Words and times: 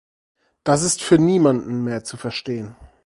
Das 0.63 0.81
ist 0.81 1.03
für 1.03 1.19
niemanden 1.19 1.83
mehr 1.83 2.03
zu 2.03 2.17
verstehen. 2.17 2.75